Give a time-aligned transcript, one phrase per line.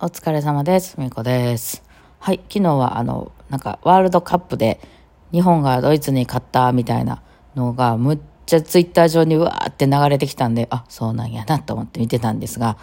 [0.00, 0.94] お疲れ様です。
[0.96, 1.82] みこです。
[2.20, 4.80] はい、昨日はあの、なんかワールドカップで
[5.32, 7.20] 日本がドイツに勝ったみたいな
[7.56, 12.78] のがむっちゃツイッター上にうわーって流れてきたんで、あ、そうなんやなと思って見てたんですが、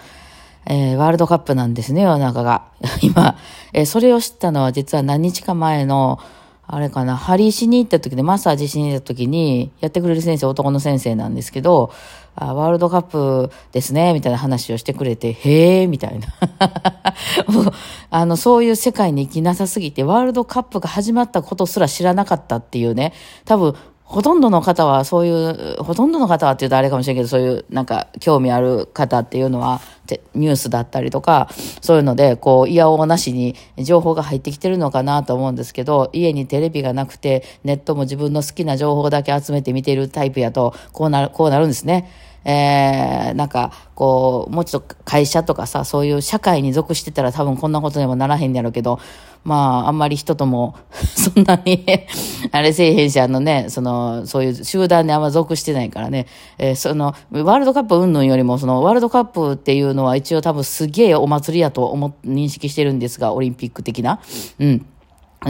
[0.65, 2.65] えーワールドカップなんですね、世の中が。
[3.01, 3.37] 今、
[3.71, 6.19] えーそれを知ったのは実は何日か前の、
[6.67, 11.91] あれかな、針しに行った時で、マッサージしに行った時に、やってくれる先生、男の先生なんですけど、
[12.35, 16.27] あワールドカップですね、みたいな話をしてくれて、へえ、みたいな。
[17.47, 17.65] もう
[18.09, 23.13] あの、そういう世界に生きなさすぎて、ワールドカップが始まったことすら知らなかったっていうね、
[23.45, 23.75] 多分、
[24.05, 29.81] ほとんどの方はそういう、ほとんどの方はって言うとあれかもしれんけど、そういうなんか興味ある方っていうのは、
[30.35, 31.49] ニュースだったりとか、
[31.81, 42.07] そういうので、こう、いやおうなしに情報が入ってきてるのかなと思うんですけど、家にテレビがなくて、ネットも自分の好きな情報だけ集めて見てるタイプやと、こうなる、こうなるんですね。
[42.45, 48.99] えー、なんか、こう、もうちょっと会社とかさ、そういう社会に属してたら多分こんなことにもならへんやろうけど、
[49.43, 51.85] まあ、あんまり人とも、 そんなに、
[52.51, 56.27] あれせえへんし、あのね、その、そういう集団であんま属してないからね、
[56.59, 64.19] えーその、ワールドカップ云々よりも、その、ワールドカップっていうのは一応多分すげえお祭りやと思っ、認識してるんですが、オリンピック的な。
[64.59, 64.85] うん。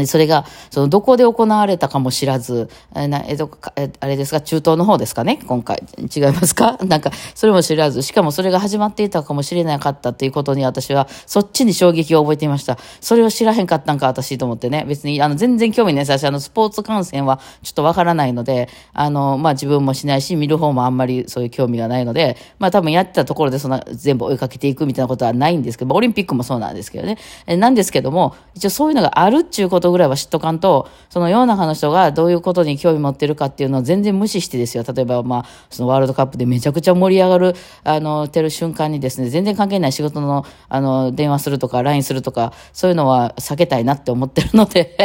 [0.05, 5.83] それが、その、どこで行われたかも知らず、えなえどかえあれですか、中東の方ですかね、今回。
[6.15, 6.77] 違いますか？
[6.85, 12.77] なんか、それも知らず、しかもそれが始まっていたかもしれなかったっていうことに私は、そっちに衝撃を覚えていました。
[12.99, 14.85] それを知らへんかったんか、私と思ってね。
[14.87, 16.19] 別に、あの、全然興味ないです。
[16.19, 27.17] 私、あの、スポーツ観戦はちょっとわからないので、あの、まあ、自分もしないし、見る方もあんまりそういう興味がないので、まあ、多分やってたところでそんな全部追いかけていくみたいなことはないんですけど、まあオリンピックもそうなんですけどね。
[27.47, 34.83] えなんですけども、一応そういうのがあるっていうことぐらいは知っとかんと、その世の中の人がどういうことに興味持ってるかっていうのを全然無視してですよ。
[34.83, 44.95] 例えば、まあ、そのワールドカップでめちゃくちゃ盛り上がる、あの、てる瞬間にですね、全然関係ない仕事の、あの、電話するとか、LINE するとか、そういうのは避けたいなって思ってるので、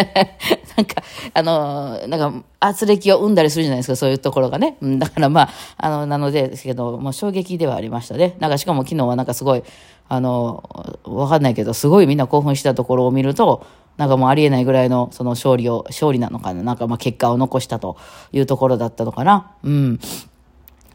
[0.76, 1.02] なんか、
[1.34, 4.76] あの、なんか、圧力を生んだりするじゃないですか、そういうところがね。
[4.82, 8.36] だからまあ、あの、なので、ですけど、もう衝撃ではありましたね。
[8.38, 9.62] なんか、しかも昨日はなんかすごい、
[10.08, 13.64] あの、わかんないけど、すごいみんな興奮したところを見ると、
[14.00, 17.98] なんかもうありえないぐらいのその勝利を、勝利なのかななんかまあ結果を残したと
[18.32, 19.52] いうところだったのかな。
[19.62, 20.00] うん。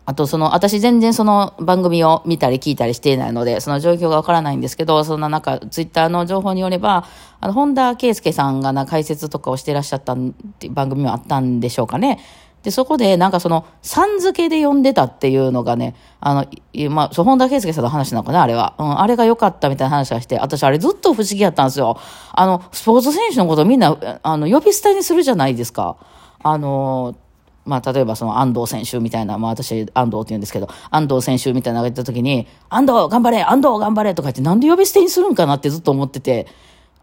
[0.06, 7.06] あと、その、私全然その番組を見たり聞いたりしていないので、その状況がわからないんですけど、そんな中、ツイッターの情報によれば、
[7.42, 10.16] あの、本田圭佑さんがな解説とかをしてらっしゃった
[10.72, 12.20] 番組もあったんでしょうかね。
[12.66, 18.74] で、そこで、なんかその、さん付けで呼んでたっていうのがね、あの、まあ、そう、本田圭佑さんの話なのかな、あれは。
[18.80, 22.00] うん、あれが良かったみたいな話がして、私あれずっと不思議やったんですよ。
[22.34, 25.96] あの、スポーツ選手のことみんな、あの、呼び捨てにするじゃないですか。
[26.42, 27.14] あの、
[27.66, 36.48] まあ、例えばその安藤選手みたいな、まあ私安藤って言うんですけど、安藤選手みたいなのが言った時に、安藤頑張れ安藤頑張れとか言ってなんで呼び捨てにするんかなってずっと思ってて、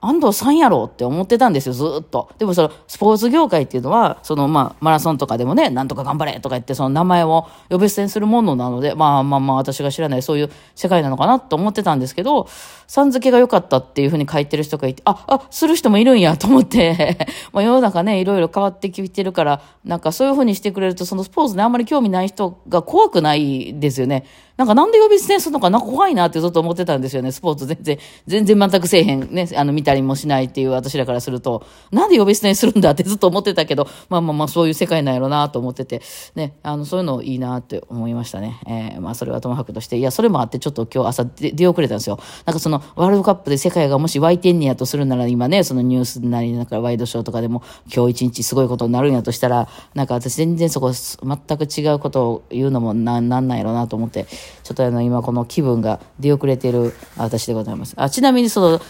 [0.04, 2.28] 安藤さんやろって思ってたんですよ、ずっと。
[2.36, 12.48] でもそのスポーツ業界っていうのは、そのまあマラソンとかでもね、なんとか頑張れとか言ってその名前を呼び捨てにするものなので、まあまあまあ私が知らないそういう世界なのかなと思ってたんですけど、
[12.88, 17.16] さん付けが良かったっていうふうに書いてる人がいて、あ、あ、する人もいるんやと思って、
[17.52, 24.24] まあ世の中ね、いろいろ変わってきてるから、なんかそういうふうにしてくれると、そのスポーツにあんまり興味ない人が怖くないですよね。
[24.56, 27.32] なんかなんで呼び捨てにするのかな怖いなってずっと思ってたんですよね。
[27.32, 29.32] スポーツ全然、全然全くせえへん。
[29.32, 36.02] ね、あの見たりもしないっていう私らからすると、なんで呼び捨てにするんだってずっと思ってたけど、まあまあまあそういう世界なんやろなと思ってて、
[36.34, 38.60] ね、あのそういうのいいなって思いましたね。
[38.66, 42.19] えーまあそれはともかくとして、いや、それもあってちょっと今日朝出遅れたんですよ。
[42.46, 54.26] なんかそのワールドカップで世界がもし湧いてんねやとするなら今ね、そのニュースなりなんかワイドショーとかでも今日一日すごいことになるんやとしたら、なんか私全然そこ全く違うことを言うのもななんなんやろなと思って、
[54.62, 57.94] ちょっとあの今この気分が出遅れてる私でございます。
[57.97, 58.80] あちなみにその、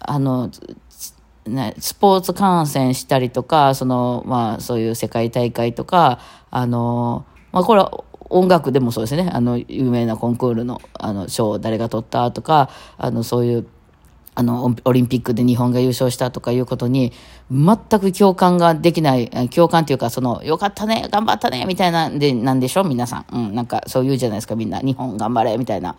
[0.00, 0.50] あの、
[1.46, 6.20] ね、スポーツ観戦したりとか、その、まあ、そういう世界大会とか、
[6.50, 13.66] あの、まあ、これは音楽でもそうですね、あの、有名なコンクールの、あの、賞を誰が取ったとか、あの、そういう、
[14.38, 17.12] あの、オリンピックで日本が優勝したとかいうことに、
[17.50, 23.26] 全く共感ができない、共感というか、その、よかったね、頑張ったね、みたいなんで、なんでしょ皆さん。
[23.32, 24.78] うん、なんか、そう言うじゃないですか、みんな。
[24.78, 25.96] 日本頑張れ、みたいな。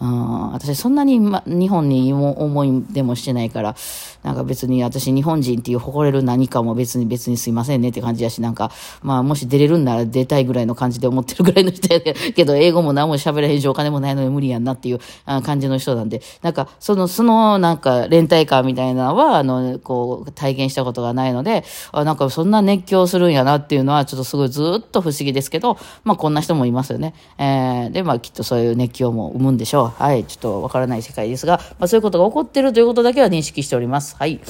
[0.00, 3.76] うん、私そんなに、ま、日本に思いでもしてないから、
[4.22, 8.70] なんか別に私日本人っていう誇れる何かも別に別にすいませんねって感じやし、なんか、
[9.02, 15.00] まあもし出れるんなら出たいぐらいの感じで思ってるぐらいの人やけど、英語も何も喋らへんしお金もないのに無理やんなっていう
[15.42, 27.14] 感じの人なんで、なんかその、そのなんか連帯感みたいなのは、あの、こう体験したことがないので、あなんかそんな熱狂するんやなっていうのはちょっとすごいずっと不思議ですけど、まあこんな人もいますよね。
[27.38, 29.91] えー、で、まあきっとそういう熱狂も生むんでしょう。
[29.98, 34.16] はい、ちょっとわからない世界ですが、まあ、そういうことが起こってるということだけは認識しております。
[34.16, 34.40] はい。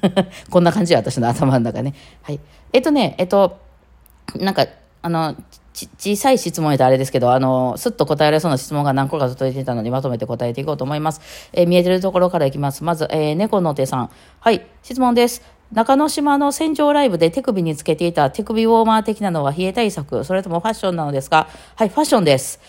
[0.50, 1.94] こんな感じは私の頭の中ね。
[2.22, 2.40] はい。
[2.72, 3.58] えっとね、えっと、
[4.36, 4.66] なんか、
[5.02, 5.34] あの、
[5.72, 11.20] 小さい質問やとあれですけど、あの、すっと答えられそうな質問が何個か届いてたので、まとめて答えていこうと思います。
[11.52, 12.82] えー、見えてるところからいきます。
[12.82, 14.10] まず、えー、猫の手さん。
[14.40, 15.42] はい、質問です。
[15.72, 21.48] 中之島の戦場ライブで手首につけていた手首ウォーマー的なのは冷え対策、それともファッションなのですか？
[21.74, 22.60] はい、ファッションです。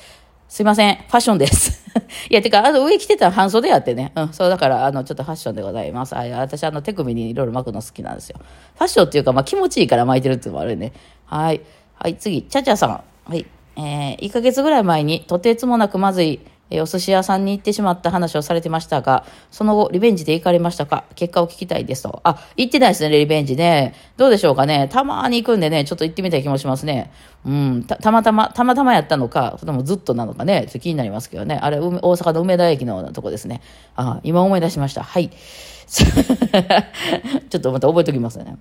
[0.47, 0.95] すいません。
[0.95, 1.85] ファッションです。
[2.29, 4.13] いや、てか、あの、上着てたら半袖やってね。
[4.15, 6.15] うん、そう、だから、あの、ちょっとファッションでございます。
[6.15, 8.39] あ私、あの、手首にいろいろ巻くの好きなんですよ。
[8.75, 10.93] ファッションっていうか、まあ、気持ちいいから巻いてるっていうのもあるね。
[11.25, 11.61] はい。
[11.95, 12.89] はい、次、ちゃちゃさん。
[13.29, 13.45] はい。
[13.75, 21.05] えー、1ヶ月ぐらい前にとてつもなくまずい、えー、お寿司屋さんに行ってしまった話をされてましたが、その後、リベンジで行かれましたか？
[21.15, 22.21] 結果を聞きたいですと。
[22.23, 23.95] あ、行ってないですね、リベンジね。
[24.17, 24.89] どうでしょうかね？
[24.91, 27.11] たまに行くんでね、ちょっと行ってみたい気もしますね。
[27.45, 31.59] うん、た、たまたま、たまたまやったのか、それともずっとなのかね、ちょっと気になりますけどね。
[31.61, 33.61] あれ、大阪の梅田駅のとこですね。
[33.95, 35.03] あ、今思い出しました。
[35.03, 35.29] はい。
[35.89, 38.57] ちょっとまた覚えておきますね。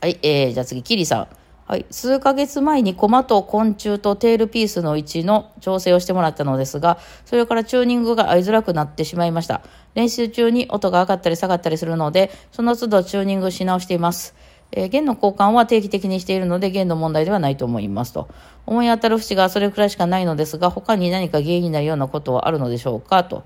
[0.00, 1.28] はい、えー、じゃあ次、キリさん。
[1.68, 9.60] はい、数ヶ月前にコマと昆虫とテールピースの位置の調整をしてもらったのですが、それからチューニングが合いづらくなってしまいました。
[9.94, 14.34] 練習中に音が上がったり下がったりするので、その都度チューニングし直しています。
[14.72, 18.30] えー、弦の交換は定期的にしているので、弦の問題ではないと思いますと。
[18.64, 23.44] 思い当たる節がそれくらいしかないのですが、他に何か原因になるようなことはあるのでしょうかと。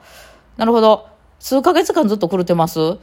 [0.57, 1.09] なるほど。
[1.41, 2.99] 数ヶ月間ずっと狂ってます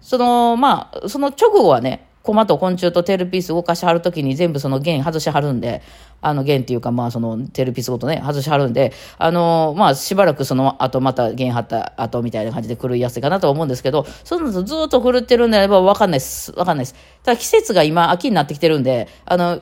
[0.00, 5.82] その、まあ、その直後はね、コマと昆虫とテールピース動かしはるときに全部その弦外しはるんで、
[6.20, 16.52] あの弦っていうかまあそのテールピースごとね、外しはるんで、あのまあしばらくその後また弦張った後みたいな感じで狂いやすいかなと思うんですけど、そうなるとずっと狂ってるんであればわかんないです。
[16.52, 16.94] わかんないです。
[17.24, 19.60] ただ季節が今秋になってきてるんで、あの、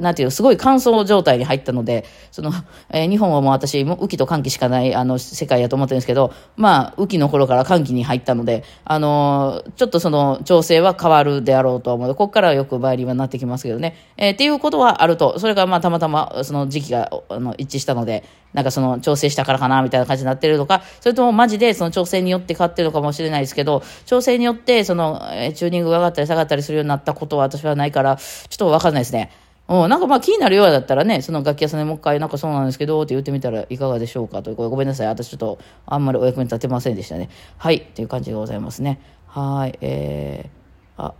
[0.00, 2.52] なんていう、すごい乾燥状態に入ったので、その、
[2.90, 13.96] えー、日本はもう私、雨季と寒気しかない、あの、世界やと思ってるんですけど、まあ、雨季の頃から寒気に入ったので、あのー、ちょっとその、調整は変わるであろうと思う、ここからはよくバイオリンはなってきますけどね。
[14.16, 15.38] えー、っていうことはあると。
[15.38, 18.24] それがまあ、たまたま、その時期が、あの、一致したので、
[18.54, 25.20] なんかその、調整したからかな、みたいな感じになってるのか、それともマジでその調整によって変わってるのかもしれないですけど、調整によって、その、
[25.54, 28.22] チューニングが上がったり下がったりするようになったことは私はないから、ちょ
[28.54, 29.30] っとわかんないですね。
[29.68, 34.56] うん、なんかまあ気になるようだったらね、その楽器屋さんでもう一回なんかそうなんですけどって言ってみたらいかがでしょうかという。
[34.56, 35.06] ごめんなさい。
[35.08, 37.28] 私ちょっとあんまりお役に立てませんでしたね。
[37.58, 37.76] はい。
[37.76, 38.98] っていう感じでございますね。
[39.26, 39.78] はい。
[39.82, 41.14] えー、あ、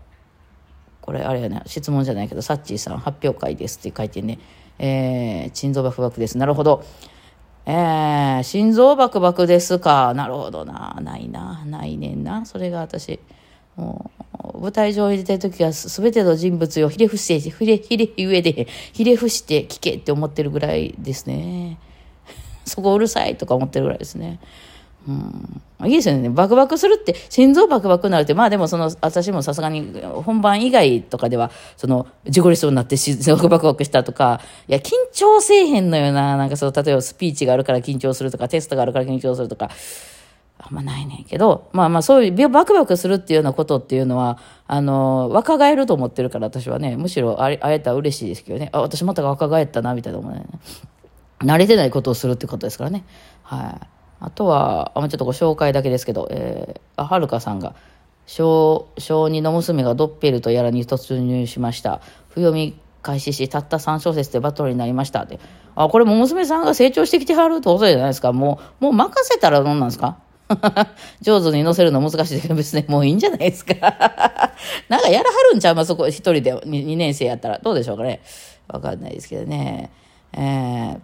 [1.09, 4.39] これあれやね、質問じゃないけど、サッチーさん発表会ですって書いてね、
[4.79, 6.37] えー、心臓バクバクです。
[6.37, 6.85] なるほど。
[7.65, 10.13] えー、心臓バクバクですか。
[10.13, 10.99] なるほどな。
[11.01, 11.65] ないな。
[11.65, 12.45] ないねんな。
[12.45, 13.21] それが私。
[13.77, 14.11] も
[14.55, 21.79] う舞台上に出てる時は全ての人物をひれ伏して、ひれ、ひれ、上で、ひれ伏して聞けって思ってるぐらいですね。
[22.67, 24.41] そこうるさいとか思ってるぐらいですね。
[25.09, 25.63] うん。
[25.87, 26.29] いいですよね。
[26.29, 36.37] バクバクするって、心臓バクバクになるって、まあでもその、私もさすがに本番以外とかでは、その、事故りそうになって心臓バクバクしたとか、いや、緊張せえへんのよな。
[36.37, 39.71] なんかそう、例えばスピーチがあるから緊張するとか、テストがあるから緊張するとか、
[40.59, 50.45] あんまないねんけど、まあまあそういうバクバクするっていうようなことっていうのは、あの、若返ると思ってるから私はね、むしろ会えたら嬉しいですけどね、あ、私また若返ったな、みたいな思うね。
[51.41, 53.05] 慣れてないことをするってことですからね。
[53.45, 53.61] はい。
[53.61, 57.75] ああとは、あちょっとご紹介だけですけど、えー、はるかさんが、
[58.27, 62.01] 小、小2の娘がドッペルとやらに突入しました。
[62.29, 65.39] 不読み開始し、たった3小節でバトルになりましたって。
[65.77, 68.33] あ、これも娘さんが成長してきてはるってことじゃないですか。
[68.33, 70.19] もう、もう任せたらどんなんですか？
[71.21, 73.75] 上手に乗せるの難しいけど、別にもういいんじゃないですか。
[74.89, 75.75] なんかやらはるんちゃう？
[75.75, 77.59] まそこ一人で 2, 2年生やったら。
[77.59, 78.21] どうでしょうかね。
[78.67, 79.91] わかんないですけどね。
[80.33, 81.01] えー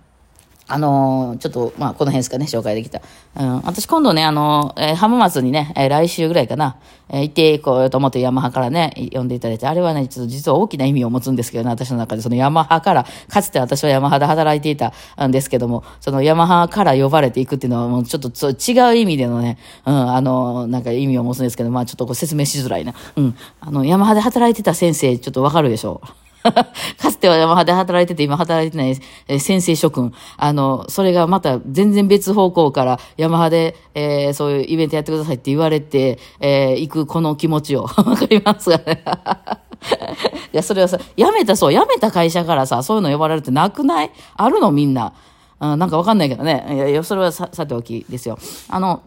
[0.66, 3.02] あのー、ちょっと、まあ、この辺ですかね、紹介できた。
[3.36, 6.76] うん、私今度ね、あのー、えー、浜松にね、えー、来週ぐらいかな、
[7.10, 14.94] えー、行っていこうと思ってヤマハからね、呼んでいただいて、あれはね、ちょっと実は大きな意味を持つんですけどね、私の中で、そのヤマハから、かつて私はヤマハで働いていた
[15.26, 22.94] んですけども、そのヤマハから呼ばれていくっていうのは、もうちょっと違う意味でのね、うん、あのー、なんか意味を持つんですけど、まあ、ちょっとこう説明しづらいな。
[23.16, 26.23] うん、あの、ヤマハで働いてた先生、ちょっとわかるでしょう。
[27.00, 28.96] かつてはヤマハで働いてて、今働いてない、
[29.28, 30.12] えー、先生諸君。
[30.36, 37.84] あの、それがまた全然別方向からヤマハで、えー、そういうイベントやってくださいって言われて、えー、行くこの気持ちを。
[38.04, 39.02] わかりますかね？
[40.52, 44.10] いや、それはさ、辞めた、そう、辞めた会社からさ、そういうの呼ばれるってなくない？
[44.36, 45.12] あるのみんな。
[45.60, 46.90] うん、なんかわかんないけどね。
[46.90, 48.38] いや、それはさ、さておきですよ。
[48.68, 49.02] あの、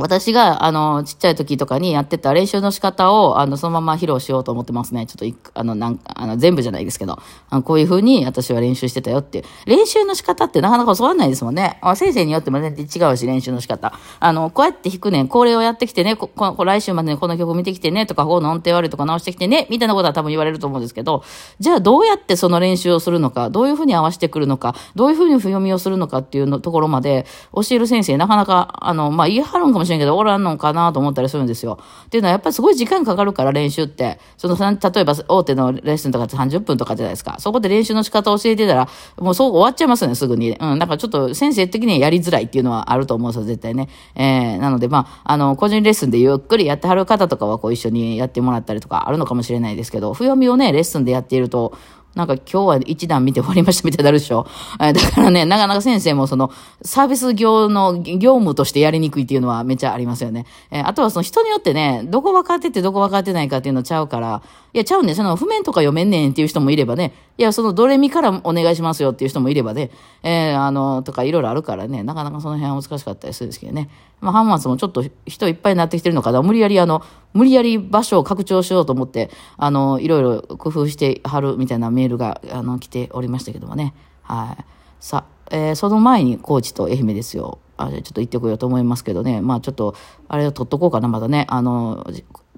[0.00, 5.06] 私が、あの、ちっちゃい時とかにやってた練習の仕方を、あの、そのまま披露しようと思ってますね。
[5.06, 7.18] ちょっと、あの、なんか、あの、全部じゃないですけど、
[7.50, 9.44] あのこういう風に私は練習してたよっていう。
[9.66, 11.78] 練習の仕方ってなかなか教わんないですもんね。
[11.82, 13.92] あ先生によっても全然違うし、練習の仕方。
[14.18, 21.22] あの、こうやって弾くねん、これをやってきてね、こ、こ来週までにこの曲見てきてね、とか、この音程悪いとか直してきてね、みたいなことは多分言われると思うんですけど、
[21.58, 31.78] じゃあどうやってその練習をするのか、どういう風に合わせてくるのか、どういう風に読みをするのかっていうのところまで教える先生、なかなか、あの、まあ、言い張るんかもしれないんけど、おらんのかなと思ったりするんですよ。
[32.06, 34.18] っていうのはやっぱりすごい時間かかるから練習って。
[34.36, 37.36] その、例えば大手のレッスンとかって30分とかじゃないですか。
[37.38, 40.52] そこで練習の仕方を教えてたら、もうそう終わっちゃいますね、すぐに。
[40.52, 40.78] うん。
[40.78, 43.88] だかちょっと先生的にはやりづらいっていうのはあると思うんですよ、絶対ね。
[44.14, 51.74] えー、なのでまあ、あの、個人レッスンでゆっくりやってはる方とかはこう一緒にやってもらったりとかあるのかもしれないですけど、不読みをね、レッスンでやっていると、
[52.14, 54.46] なんか今日は一段見て終わりましたみたいになるでしょ。
[54.78, 56.50] だからね、なかなか先生もその
[56.82, 60.46] サービス業の業務としてやりにくいっていうのはめっちゃありますよね。
[60.70, 69.90] えあとはその人によってね、どこ分かっててどこ分かってないかっていうのちゃうから、いや、ちゃうねその譜面とか読めんねんっていう人もいればね、いや、そのドレミからお願いしますよっていう人もいればね、
[70.22, 73.88] えー、あの、とかいろいろあるからね、なかなかその辺は難しかったりするんですけどね。
[74.20, 77.02] まあ、ハンマスもちょっと人いっぱいになってきてるのかな、無理やりあの、
[77.32, 83.94] 無理やり場所を拡張しようと思って、あの、いろいろ工夫してはるみたいなメールが、あの、来ておりましたけどもね。
[84.22, 84.64] はい。
[85.00, 87.58] さ、えー、その前に高知と愛媛ですよ。
[87.76, 89.40] あちょっと行ってこようと思いますけどね。
[89.40, 89.94] まあちょっと、
[90.28, 91.46] あれを取っとこうかな、まだね。
[91.48, 92.06] あの、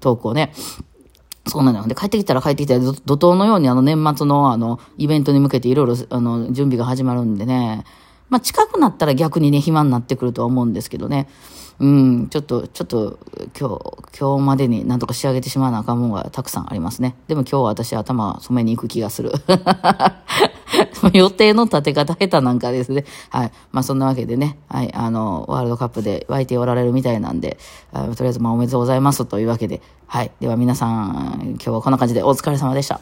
[0.01, 0.51] トークをね。
[1.47, 1.87] そうなの。
[1.87, 7.83] で、帰ってきたら帰ってきたら、怒涛のようにあの年末のあの、イベントに向けていろいろあの、準備が始まるんでね。
[8.29, 11.27] まあ近くなったら逆にね、暇になってくるとは思うんですけどね。
[11.79, 13.19] うん、ちょっと、ちょっと、
[13.59, 17.15] 今日、今日までになんとか仕上げてしまわなあかんもんがたくさんありますね。
[17.27, 19.31] でも今日は私頭染めに行く気がする。
[21.13, 23.05] 予定の立て方下手なんかですね。
[23.29, 23.51] はい。
[23.71, 27.57] まあそんなわけでね、はい、あの、ワールドカップで湧いておられるみたいなんで、
[27.91, 30.31] あとりあえずまあおめでとうございますというわけで、はい。
[30.39, 33.01] では皆さん、今日はこんな感じでお疲れ様でした。